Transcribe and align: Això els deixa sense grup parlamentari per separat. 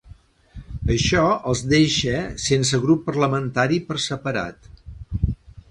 Això 0.93 1.25
els 1.51 1.61
deixa 1.75 2.17
sense 2.47 2.81
grup 2.87 3.07
parlamentari 3.11 3.79
per 3.91 4.01
separat. 4.09 4.71